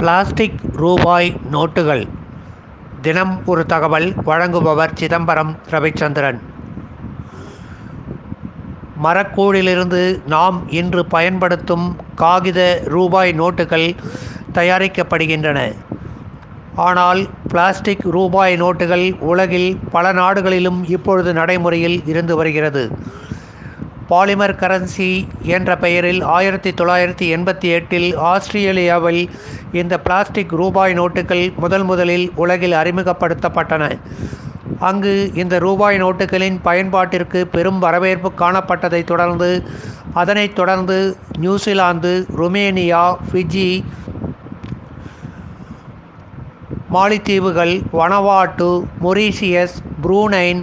Plastic 0.00 0.58
ரூபாய் 0.72 1.36
நோட்டுகள். 1.52 2.02
தினம் 3.00 3.32
ஒரு 3.46 3.66
தகவல் 3.66 4.06
வழங்குபவர் 4.26 4.92
சிதம்பரம் 4.94 5.56
ரவிச்சந்திரன். 5.70 6.38
மரக்கூழிலிருந்து 9.04 10.02
நாம் 10.26 10.58
இன்று 10.70 11.06
பயன்படுத்தும் 11.06 11.96
காகித 12.14 12.80
ரூபாய் 12.84 13.32
நோட்டுகள் 13.40 13.88
தயாரிக்கப்படுகின்றன. 14.54 15.58
ஆனால் 16.88 17.28
பிளாஸ்டிக் 17.48 18.06
ரூபாய் 18.16 18.62
நோட்டுகள் 18.62 19.06
உலகில் 19.20 19.78
பல 19.90 20.12
நாடுகளிலும் 20.12 20.88
இப்பொழுது 20.88 21.32
நடைமுறையில் 21.32 22.06
இருந்து 22.06 22.36
வருகிறது. 22.36 22.84
பாலிமர் 24.10 24.58
கரன்சி 24.60 25.26
என்ற 25.42 25.76
பெயரில் 25.76 26.20
ஆயிரத்தி 26.22 26.70
தொள்ளாயிரத்தி 26.70 27.26
எண்பத்தி 27.36 27.68
எட்டில் 27.68 28.16
ஆஸ்திரேலியாவில் 28.16 29.30
இந்த 29.72 30.00
பிளாஸ்டிக் 30.00 30.52
ரூபாய் 30.52 30.94
நோட்டுகள் 30.94 31.54
முதல் 31.56 31.84
முதலில் 31.84 32.32
உலகில் 32.34 32.72
அறிமுகப்படுத்தப்பட்டன. 32.72 33.98
அங்கு 34.78 35.30
இந்த 35.34 35.58
ரூபாய் 35.58 36.02
நோட்டுகளின் 36.02 36.58
பயன்பாட்டிற்கு 36.64 37.44
பெரும் 37.44 37.78
வரவேற்பு 37.78 38.32
காணப்பட்டதைத் 38.38 39.10
தொடர்ந்து 39.12 39.50
அதனைத் 40.14 40.54
தொடர்ந்து 40.54 41.16
நியூசிலாந்து 41.38 42.26
ருமேனியா 42.36 43.04
ஃபிஜி 43.28 43.70
மாலித்தீவுகள் 46.92 47.74
வனவாட்டு 47.92 48.84
மொரீசியஸ் 49.02 49.76
புரூனைன் 50.02 50.62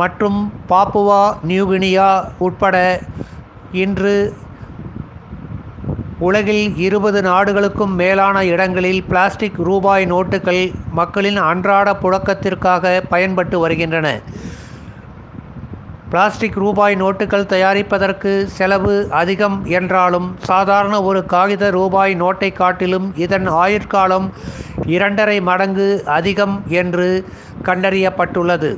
மற்றும் 0.00 0.38
பாப்புவா 0.70 1.22
நியூகினியா 1.48 2.08
உட்பட 2.38 2.76
இன்று 3.80 4.14
உலகில் 6.26 6.64
இருபது 6.76 7.20
நாடுகளுக்கும் 7.22 7.94
மேலான 8.00 8.44
இடங்களில் 8.44 9.00
பிளாஸ்டிக் 9.08 9.60
ரூபாய் 9.68 10.04
நோட்டுகள் 10.06 10.62
மக்களின் 10.90 11.40
அன்றாட 11.50 11.92
புழக்கத்திற்காக 12.02 13.00
பயன்பட்டு 13.08 13.58
வருகின்றன. 13.58 14.08
பிளாஸ்டிக் 16.10 16.58
ரூபாய் 16.62 16.96
நோட்டுகள் 17.02 17.50
தயாரிப்பதற்கு 17.52 18.32
செலவு 18.58 18.94
அதிகம் 19.20 19.58
என்றாலும் 19.78 20.28
சாதாரண 20.50 21.02
ஒரு 21.02 21.20
காகித 21.26 21.70
ரூபாய் 21.70 22.14
நோட்டை 22.14 22.50
காட்டிலும் 22.52 23.06
இதன் 23.16 23.48
ஆயுட்காலம் 23.62 24.26
இரண்டரை 24.86 25.38
மடங்கு 25.40 25.88
அதிகம் 26.18 26.56
என்று 26.80 27.08
கண்டறியப்பட்டுள்ளது. 27.68 28.72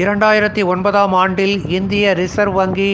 இரண்டாயிரத்தி 0.00 0.62
ஒன்பதாம் 0.64 1.12
ஆண்டில் 1.12 1.66
இந்திய 1.68 2.12
ரிசர்வ் 2.12 2.52
வங்கி 2.52 2.92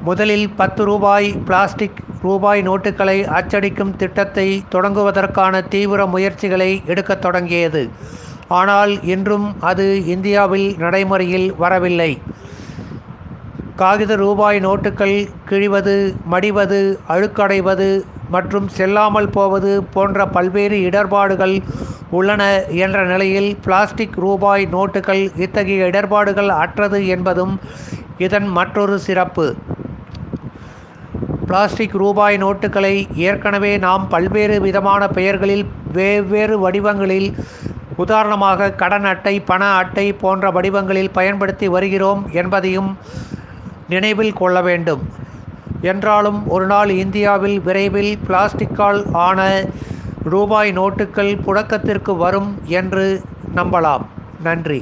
முதலில் 0.00 0.44
பத்து 0.50 0.84
ரூபாய் 0.84 1.34
பிளாஸ்டிக் 1.46 1.98
ரூபாய் 2.22 2.60
நோட்டுகளை 2.68 3.16
அச்சடிக்கும் 3.38 3.96
திட்டத்தை 3.96 4.46
தொடங்குவதற்கான 4.72 5.68
தீவிர 5.68 6.06
முயற்சிகளை 6.06 6.82
எடுக்கத் 6.86 7.20
தொடங்கியது. 7.20 7.82
ஆனால் 8.48 8.92
இன்றும் 9.04 9.48
அது 9.60 9.86
இந்தியாவில் 10.06 10.68
நடைமுறையில் 10.78 11.48
வரவில்லை. 11.56 12.10
காகித 13.76 14.14
ரூபாய் 14.16 14.60
நோட்டுகள் 14.60 15.16
கிழிவது 15.50 15.96
மடிவது 16.30 16.80
அழுக்கடைவது 17.08 17.90
மற்றும் 18.30 18.68
செல்லாமல் 18.68 19.30
போவது 19.30 19.82
போன்ற 19.94 20.26
பல்வேறு 20.26 20.78
இடர்பாடுகள் 20.80 21.56
உள்ளன 22.10 22.42
என்ற 22.84 22.98
நிலையில் 23.04 23.56
பிளாஸ்டிக் 23.64 24.16
ரூபாய் 24.18 24.64
நோட்டுகள் 24.72 25.22
இத்தகைய 25.36 25.90
இடர்பாடுகள் 25.90 26.50
அற்றது 26.62 27.06
என்பதும் 27.06 27.54
இதன் 28.18 28.48
மற்றொரு 28.48 28.98
சிறப்பு. 28.98 29.46
பிளாஸ்டிக் 31.46 31.96
ரூபாய் 32.02 32.36
நோட்டுகளை 32.36 32.94
ஏற்கனவே 33.28 33.72
நாம் 33.78 34.08
பல்வேறு 34.08 34.60
விதமான 34.60 35.08
பெயர்களில் 35.08 35.64
வெவ்வேறு 35.92 36.56
வடிவங்களில் 36.58 37.28
உதாரணமாக 37.96 38.70
கடன் 38.72 39.04
அட்டை 39.04 39.40
பண 39.40 39.62
அட்டை 39.80 40.12
போன்ற 40.12 40.50
வடிவங்களில் 40.50 41.10
பயன்படுத்தி 41.10 41.68
வருகிறோம் 41.68 42.22
என்பதையும் 42.32 42.90
நினைவில் 43.88 44.32
கொள்ள 44.32 44.60
வேண்டும். 44.60 45.02
என்றாலும் 45.82 46.38
ஒரு 46.48 46.66
நாள் 46.66 46.90
இந்தியாவில் 47.02 47.58
விரைவில் 47.60 48.12
பிளாஸ்டிக்கால் 48.28 49.00
ஆன 49.26 49.40
ரூபாய் 50.24 50.70
நோட்டுகள் 50.72 51.32
புழக்கத்திற்கு 51.40 52.12
வரும் 52.16 52.50
என்று 52.72 53.06
நம்பலாம். 53.54 54.04
நன்றி. 54.40 54.78